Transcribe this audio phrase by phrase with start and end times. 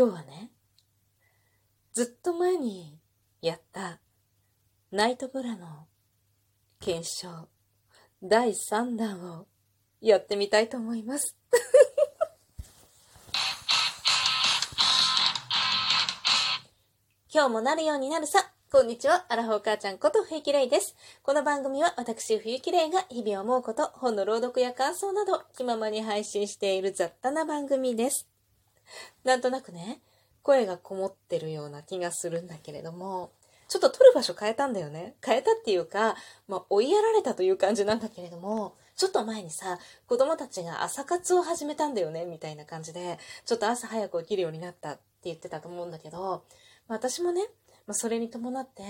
[0.00, 0.50] 今日はね、
[1.92, 2.98] ずっと前に
[3.42, 4.00] やった
[4.90, 5.88] ナイトブラの
[6.80, 7.50] 検証
[8.22, 9.46] 第3弾を
[10.00, 11.36] やってみたいと思います。
[17.30, 18.50] 今日もなるようになるさ。
[18.72, 19.26] こんにちは。
[19.28, 20.96] アラフォー母ちゃんこと冬木玲です。
[21.22, 28.29] この番組は私冬木玲が日々思うこと、本の朗読や感想など気ままに配信している雑多な番組です。
[29.24, 30.00] なんとなくね、
[30.42, 33.32] 声がこもってるような気がするんだけれども、
[33.68, 35.14] ちょっと撮る場所変えたんだよね。
[35.24, 36.16] 変えたっていうか、
[36.48, 46.44] まあ、追いやられたという感じなんだけれども、ちょっと前にさ、子供たちが朝活を始めたんだよね、みたいな感じで、ちょっと朝早く起きるようになったって言ってたと思うんだけど、
[46.88, 47.42] まあ、私もね、
[47.86, 48.82] まあ、それに伴って、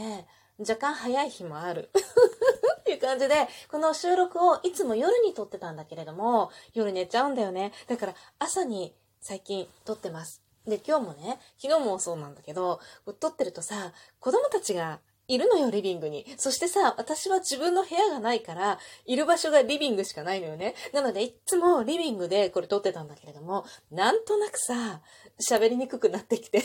[0.59, 1.91] 若干早い日もある。
[2.81, 7.73] っていう感じで、この収録をいつも夜に撮ってたんだけれども、夜寝ちゃうんだよね。
[7.87, 10.43] だから朝に最近撮ってます。
[10.67, 12.81] で、今日もね、昨日もそうなんだけど、
[13.19, 16.27] 撮ってるとさ、子供たちがいるのよ、リビングに。
[16.39, 20.75] そしてさ、私は自分の部屋がないから、いる場所がリビングしかないのよね。
[20.93, 25.01] なので、いつもリビングでこれ撮ってたんだけれども、なんとなくさ、
[25.41, 26.65] 喋りにくくなってきて。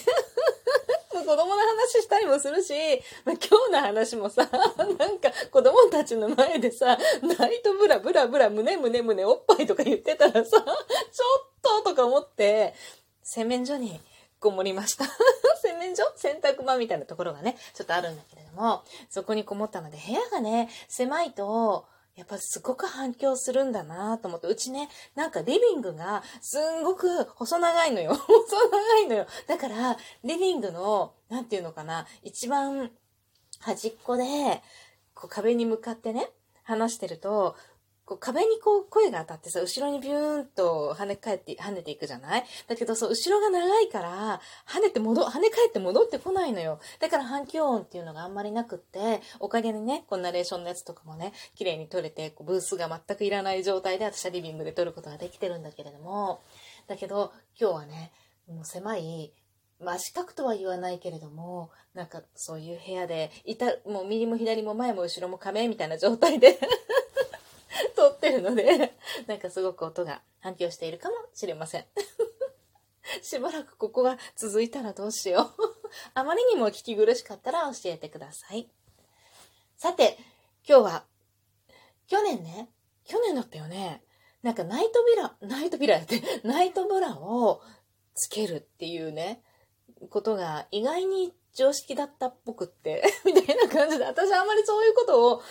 [1.19, 2.73] 子供の話したりもするし、
[3.23, 4.49] まあ、今日の話もさ、
[4.97, 10.65] なんか子供たちの前でさ、ナイトブラブラブラ胸胸胸おっぱいとか言ってたらさ、ちょっ
[11.61, 12.73] ととか思って、
[13.23, 13.99] 洗面所に
[14.39, 15.05] こもりました。
[15.61, 16.03] 洗面所？
[16.15, 28.15] 洗濯場みたいなところがね、ちょっとあるんだけれども、そこにこもったので、部屋がね、狭いと、やっぱすごく反響するんだなと思って、うちね、なんかリビングがすんごく細長いのよ。
[28.15, 29.27] 細長いのよ。
[29.47, 32.89] だから、リビングの、なんていうのかな、一番
[33.59, 34.63] 端っこで、
[35.13, 36.29] こう壁に向かってね、
[36.63, 37.57] 話してると、
[38.05, 42.45] こう壁にこう声が当たってさ、後ろにビューンと跳ね返って、跳ねていくじゃない？
[42.67, 46.79] だけどそう、後ろが長いから、跳ねて戻、跳ね返って戻ってこないのよ。
[46.99, 56.41] だから反響音っていうのがあんまりなくって、おかげでね、こうナレーションのやつとかもね、綺麗に撮れて、こうブースが全くいらない状態で私はリビングで撮ることができてるんだけれども、
[56.87, 58.11] だけど、今日はね、
[58.47, 59.33] もう狭い、
[59.81, 66.59] まあ、四角とは言わないけれども、なんかそういう部屋で、いた、もう右も左も前も後ろも壁みたいな状態で
[68.25, 68.97] ってるので、
[69.27, 71.85] なんかすごく音が反響しているかもしれません。
[73.21, 75.89] しばらくここが続いたらどうしよう。
[76.15, 78.69] あまりにも聞き苦しかったら教えてください。
[79.77, 80.17] さて、
[80.67, 81.05] 今日は、
[82.07, 82.69] 去年ね、
[83.03, 84.03] 去年だったよね。
[84.41, 87.61] なんかナイトビラ、ナイトビラやって、ナイトブラを
[88.15, 89.43] つけるっていうね、
[90.09, 95.41] ことが意外に常識だったっぽくって、みたいな感じで、私あんまりそういうことを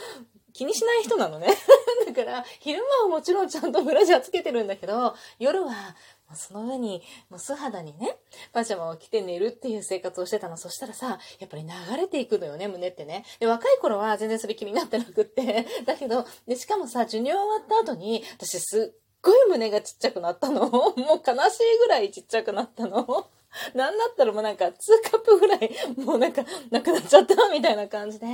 [0.54, 1.48] 気にしない人なのね。
[2.06, 5.96] だから、昼間はもちろんちゃんとブラジャーつけてるんだけど、夜は、
[6.36, 8.18] その上に、もう素肌にね、
[8.52, 10.56] パジャマを着て寝るっていう生活をしてたの。
[10.56, 13.24] そしたらさ、やっぱり流れていくのよね、胸ってね。
[13.40, 15.66] で、若い頃は全然それ気になってなくって。
[15.84, 20.70] だけど、で、しかもさ、授乳終わった後に、私すっごい胸がちっちゃくなったの。
[20.70, 21.04] もう悲
[21.50, 23.26] しいぐらいちっちゃくなったの。
[23.74, 24.70] なんだったらもうなんか2
[25.10, 28.26] カップぐらい、もうなんかなくなっちゃったみたいな感じで、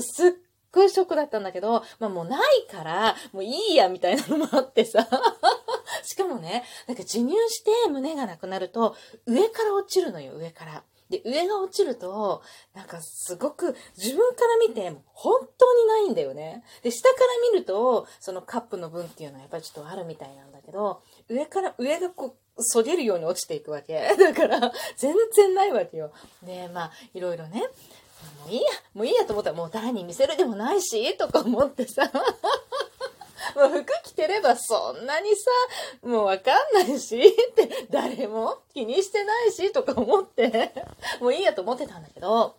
[0.00, 0.32] すっ
[0.72, 5.06] ごいショックだったんだけど、まあもうないから、もういいやみたいなのもあってさ。
[6.02, 8.96] しかもね、なんか授乳して胸がなくなると、
[9.26, 10.82] 上から落ちるのよ、上から。
[11.12, 12.42] で、上が落ちると、
[12.74, 16.64] なんかすごく自分から見て本当にないんだよね。
[16.82, 24.00] で、下から見ると、そのカップの分っていうのはやっぱりちょっとあるみたいなんだけど、上から、上がこう、そげるように落ちていくわけ。
[24.16, 26.12] だから、全然ないわけよ。
[26.42, 27.62] で、まあ、いろいろね、
[28.44, 32.10] もういいや、もういいやと思ったら、もう誰に見せるでもないし、とか思ってさ。
[33.56, 35.50] もう服着てればそんなにさ、
[36.04, 40.72] もうわかんないし、って誰も気にしてないし、とか思って、
[41.20, 42.56] もういいやと思ってたんだけど、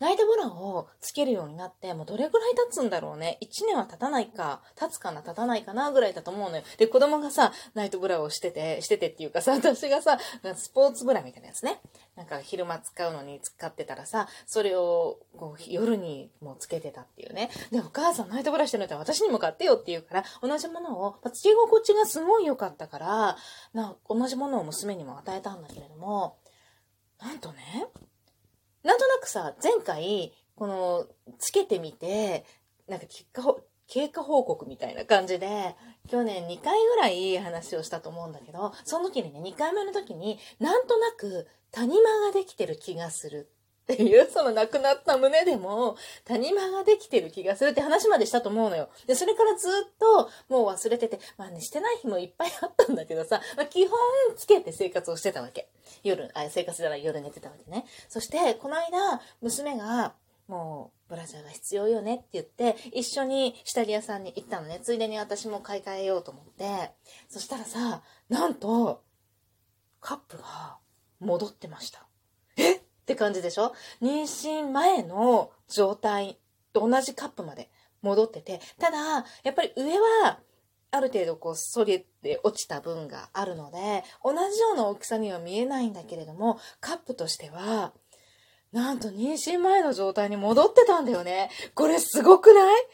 [0.00, 3.38] ナイトブラをつけるようになって、もうどれぐらい経つんだろうね。
[3.42, 6.62] 1年は経たないか、経つかな、経たないかな、ぐらいだと思うのよ。
[6.78, 10.18] で、子供がさ、ナイトブラをしてて、しててっていうかさ、 私がさ、
[10.56, 11.80] スポーツブラみたいなやつね。
[12.16, 17.50] なんか昼間使うのに使ってたらさ、それをこう夜にもうつけてたっていうね。
[17.70, 23.36] で、お母さんナイトブラしてるんだったら私にも買ってよって言うから、同じものを、まつけ心地がすごい良かったから、
[23.72, 26.36] な同じものを娘にも与えたんだけれども、
[27.20, 27.88] なんとね、
[28.84, 31.06] なんとなくさ、前回、この、
[31.38, 32.44] つけてみて、
[32.86, 35.74] なんか結果、経過報告みたいな感じで、
[36.08, 43.50] 去年2回ぐらい話をしたと思うんだけど、その時にね、2回目の時に、なんとなく谷間ができてる気がする。
[43.92, 48.88] っていう、その亡くなった胸でも、谷間ができてる気がするって話までしたと思うのよ。
[49.06, 53.98] で、それからずっともう忘れてて、まあね、してない日もいっぱいあったんだけどさ、まあ、基本
[54.36, 55.68] つけて生活をしてたわけ。
[56.02, 57.84] 夜、あ、生活じゃない夜寝てたわけね。
[58.08, 60.14] そして、この間、娘が、
[60.48, 64.80] もう、ブラジャーが必要よねって言って、一緒に下着屋さんに行ったのね。
[64.82, 66.90] ついでに私も買い替えようと思って。
[67.28, 69.02] そしたらさ、なんと、
[70.00, 70.78] カップが
[71.20, 72.06] 戻ってました。
[73.04, 73.74] って感じでしょ？
[74.00, 76.38] 妊娠前の状態
[76.72, 77.70] と同じカップまで
[78.00, 80.38] 戻ってて、ただ、やっぱり上は、
[80.90, 87.92] ある程度こう、そげて落ちた分があるので、同じような大きさには見えないんだけれども、カップとしては、
[88.72, 91.50] なんと妊娠前の状態に戻ってたんだよね。
[91.74, 92.86] これすごくない？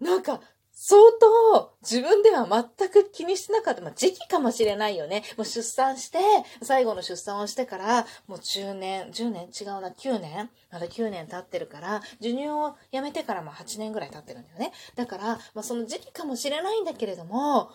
[0.00, 0.40] なんか、
[0.76, 2.46] 相当自分では
[2.78, 3.80] 全く気にしてなかった。
[3.80, 5.22] まあ、時期かもしれないよね。
[5.36, 6.18] もう出産して、
[6.62, 9.44] 最後の出産をしてから、もう10年、10年？
[9.44, 10.50] 違うな、9年？
[10.72, 14.72] まだ9年経ってるから、授乳をやめてからも8年ぐらい経ってるんだよね。
[14.96, 15.24] だから、
[15.54, 17.70] まあ、その時期かもしれないんだけれども、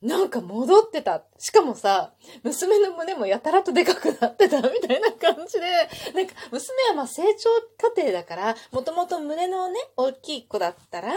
[0.00, 1.24] なんか戻ってた。
[1.38, 2.12] しかもさ、
[2.44, 5.66] 娘の胸もやたらとでかくなってたみたいな感じで、
[6.14, 11.12] なんか娘はまあ成長過程だから、もともと胸のね、大きい子だったら、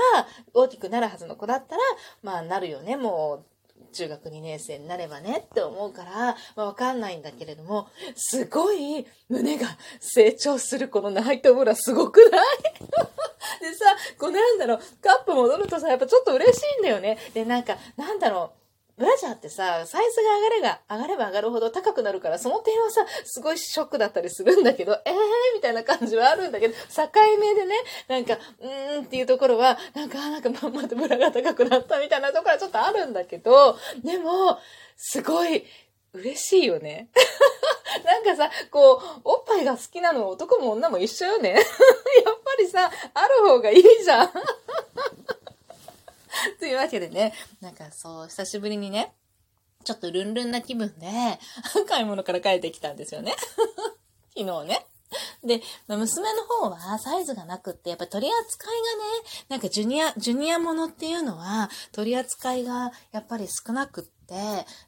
[0.53, 1.81] 大きくなるはずの子だったら、
[2.23, 3.45] まあなるよね、もう
[3.93, 9.67] 中学2年生になればねって思うから、まあわかんないんだけれども、すごい胸が
[9.99, 12.57] 成長するこのナイトブラすごくない？
[13.61, 13.85] でさ、
[14.17, 17.19] こうなんだろう、カップ戻るとさ、やっぱちょっと嬉しいんだよね。
[17.35, 18.60] で、なんか、なんだろう、
[19.01, 25.13] ブラジャーってさ、サイズが上がれが、上がれば上がるほど高くなるから、その点はさ、すごいショックだったりするんだけど、えー
[25.55, 26.79] みたいな感じはあるんだけど、境
[27.39, 27.73] 目でね、
[28.07, 34.59] なんか、うーんっていうところは、なんか、なんかまん まとブラが高くなったみたいなところはちょっとあるんだけど、でも、
[34.97, 35.65] すごい、
[36.13, 37.09] 嬉しいよね。
[38.05, 41.53] なんかさ、こう、おっぱいが好きなの男も女も一緒よね。
[41.55, 41.63] やっ
[42.43, 44.31] ぱりさ、ある方がいいじゃん。
[46.59, 49.13] というわけでね、なんかそう、久しぶりにね、
[49.83, 51.07] ちょっとルンルンな気分で、
[51.87, 53.35] 買い物から帰ってきたんですよね。
[54.37, 54.87] 昨日ね。
[55.43, 64.35] で、まあ、娘の方はサイズがなくって、やっぱ取り扱いがね、なんかジュニア、ジュニアものっていうのは取り扱いがやっぱり少なくって、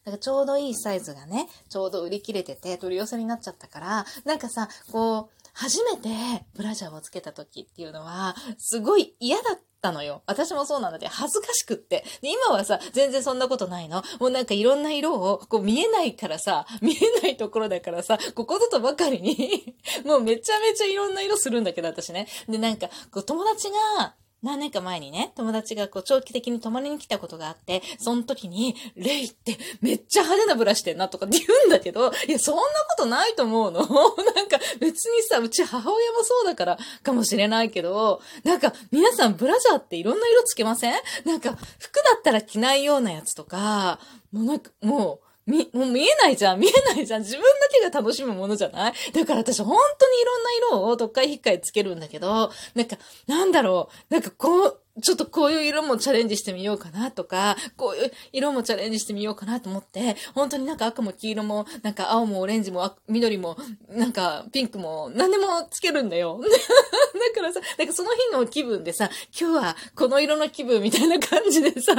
[0.06, 10.24] なんかちょうどいいサイズがね、ちょうど売り切れてて取り寄せになっちゃったから、なんかさ、こう、初めてブラジャーをつけた時っていうのは、すごい嫌だったたのよ。
[10.25, 12.03] 私もそうなんだって、恥ずかしくって。
[12.21, 14.01] で、今はさ、全然そんなことないの。
[14.19, 19.75] もうなんかいろんな色を、こう見えないからさ、見えないところだからさ、ここぞとばかりに
[20.06, 22.27] もうめちゃめちゃいろんな色するんだけど、私ね。
[22.47, 32.68] で、なんか、こう友達が、何年か前にね、友達がこう長期的に泊まりに来たことがあって、その時に、レイってめっちゃ派手なブラしてんなとかって言うんだけど、いや、そんなこ
[32.98, 33.80] とないと思うの。
[34.36, 40.94] なんか別にさ、うち母親もそうだからかもしれないけど、なんか皆さんブラジャーっていろんな色つけません？
[41.25, 44.00] なんか服だったら着ないようなやつとか、
[44.31, 46.60] もうなんか、もう、み、もう見えないじゃん。
[46.60, 47.22] 見えないじゃん。
[47.22, 48.94] 自分だけが楽しむものじゃない？
[49.13, 50.50] だから私本当にいろんな
[50.80, 52.98] 色をどっかい引っかいつけるんだけど、なんか、
[53.28, 63.57] なんだろう、なんかこう、ちょっとこういう色もチャレンジしてみようかなとか、こういう色もチャレンジしてみようかなと思って、本当になんか赤も黄色も、なんか青もオレンジも緑も、
[63.90, 66.40] なんかピンクも何でもつけるんだよ。
[66.44, 69.10] だからさ、なんかその日の気分でさ、
[69.40, 71.95] 今日はこの色の気分みたいな感じでさ、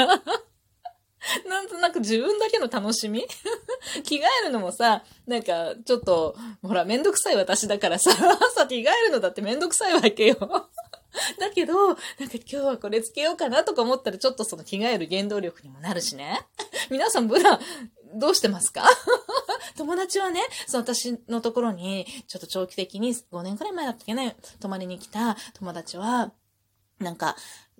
[1.49, 3.27] なんとなく自分だけの楽しみ？
[4.05, 8.11] 着替えるのもさ、なんか、ちょっと、ほら、めんどくさい私だからさ、
[8.57, 10.37] 朝着替えるのだってめんどくさいわけよ。
[11.39, 16.45] だけど、なんか今日はこれつけようかなとか思ったらちょっとその着替える原動力にもなるしね。
[16.91, 17.61] 皆さんブラ、
[18.15, 18.85] どうしてますか？
[19.77, 26.33] 友達はね、その私のところに、ちょっと長期的に5年くらい前だったっけね、泊まりに来た友達は、
[26.99, 27.37] なんか、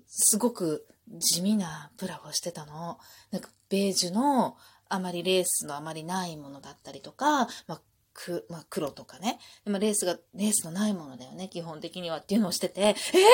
[0.07, 2.97] すごく地味なプラをしてたの。
[3.31, 4.57] なんかベージュの
[4.89, 7.81] あまりレースのあまりないものだったりとか、まあ
[8.15, 9.37] く、まあ、黒とかね。
[9.65, 13.31] でもレースが、レースのないものだよね、基本的にはっていうのをしてて、えー、つまんな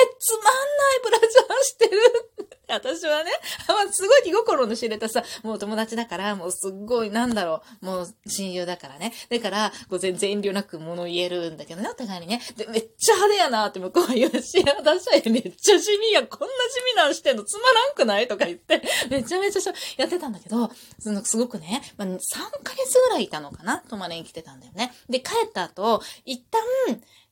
[1.04, 2.31] ブラジャーしてる
[2.74, 3.30] 私はね、
[3.68, 9.12] まあ、すごい気心の知れたさ、もう友達だから、もうすっごい、なんだろう、もう親友だからね。
[9.28, 12.40] だから、こう全然遠慮なく物言えるんだけどね、お互いにね。
[12.56, 22.18] で、めっちゃ派手やなって向こうは言うし、私はめっちゃ地味や、こんな地味なんしてんのつまらんくないとか言って、めちゃめちゃやってたんだけど、そのすごくね、まあ、3
[22.62, 24.92] ヶ月ぐらいいたのかな泊まりに来てたんだよね。
[25.08, 26.62] で、帰った後、一旦、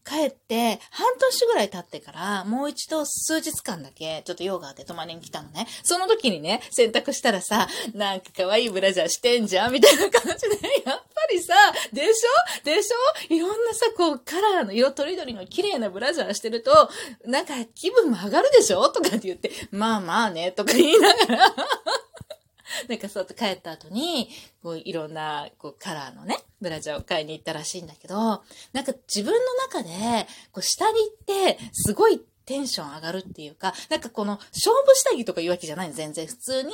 [0.04, 5.66] 帰って、半年ぐらい経ってから、もう一度数日間だけ、ちょっとヨガで泊まりに来たのね。
[5.82, 9.72] その時にね、洗濯したらさ、なんか可愛いブラジャーしてんじゃん？
[9.72, 11.54] みたいな感じで、やっぱりさ、
[11.92, 12.64] でしょ？
[12.64, 13.34] でしょ？
[13.34, 16.90] いろんなさ、こう、カラーの色とりどりの綺麗なブラジャーしてると、
[17.26, 18.88] なんか気分も上がるでしょ？
[18.88, 21.54] とかって言って、まあまあね、とか言いながら。
[22.88, 24.30] なんかそうと帰った後に、
[24.62, 36.26] こういろんなこうカラーのね、ブラジャーを買いに行ったらしいんだけど、なんか自分の中で、こう下着ってすごいテンション上がるっていうか、なんかこの勝負下着とかいうわけじゃないの、全然。
[36.26, 36.72] 普通に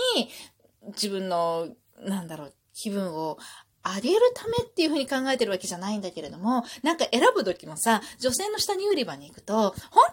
[0.88, 1.69] 自分の、
[2.00, 3.38] なんだろう、気分を
[3.85, 10.05] 上げるためっていうふうに考えてるわけじゃないんだけれども、なんか選ぶ時もさ、女性の下着売り場に行くと、本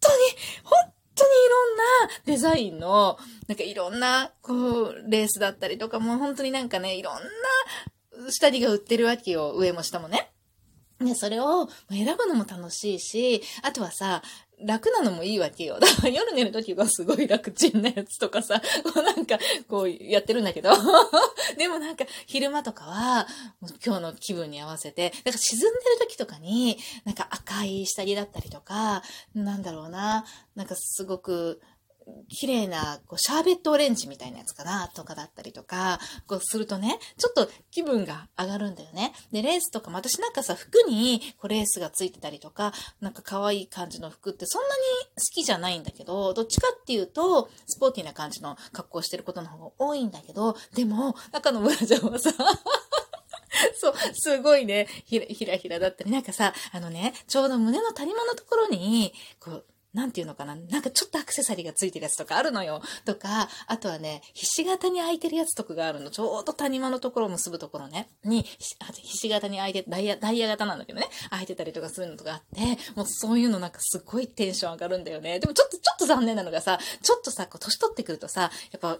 [0.00, 0.16] 当に、
[0.62, 1.84] 本当にいろんな
[2.26, 7.20] デザインの、なんかいろんな、こう、レースだったりとかも、本当になんかね、いろんな
[8.30, 10.30] 下着が売ってるわけよ、上も下もね。
[11.00, 14.22] で、それを選ぶのも楽しいし、あとはさ、
[14.60, 15.78] 楽なのもいいわけよ。
[15.80, 20.70] だから 夜寝るときはすごい楽ちんなやつとかさ、 こうなんか、こうやってるんだけど。
[21.58, 23.26] でもなんか昼間とかは、
[23.84, 29.02] 今日の気分に合わせて、だか沈んでる時とかに、なんか赤い下着だったりとか、
[29.34, 31.60] なんだろうな、なんかすごく、
[32.28, 39.12] 綺麗な、こう、シャーベットオレンジみたいなやつかな、とかだったりとか、こうするとね、ちょっと気分が上がるんだよね。
[39.32, 44.82] で、レースとかも私なんかさ、服にこうレースがついてたりとか、なんか可愛い感じの服ってそんなに
[45.16, 52.32] 好きじゃないんだけど、どっちかっていうと、スポーティーな感じの格好してることの方が多いんだけど、でも、中のブラジャーはさ、
[53.78, 60.56] そう、すごいね、ひらひらひらだったり、なんかさ、あのね、ちょうど胸の谷間のところに、こう、なんていうのかな？
[60.56, 62.82] なんかちょっとアクセサリーがついてるやつとかあるのよ。
[63.04, 66.10] とか、あとはね、ひし形に開いてるやつとかがあるの。
[66.10, 68.08] ちょうど谷間のところを結ぶところね。
[68.24, 71.08] に、ひし形に開いて、ダイヤ、ダイヤ型なんだけどね。
[71.30, 72.60] 開いてたりとかするのとかあって、
[72.96, 75.38] もうそういうのなんかすごいテンション上がるんだよね。
[75.38, 78.98] でもちょっと、ちょっと残念なのがさ、ちょっとさ、こう年取ってくるとさ、やっぱ、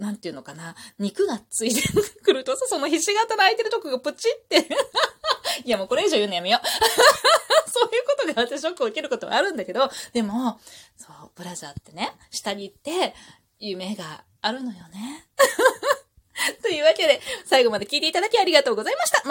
[0.00, 1.82] なんていうのかな、肉がついて
[2.22, 4.66] くるとさ、そのひし形の空いてるとこがプチって
[5.64, 6.66] いやもうこれ以上言うのやめよう
[7.70, 10.58] そういうことがあってショックを受けることはあるんだけど、でも、
[10.96, 13.14] そう、ブラジャーってね、下に行って
[13.58, 15.28] 夢があるのよね。
[16.62, 19.18] というわけで、最後まで聞いていただきありがとうございました。
[19.18, 19.28] また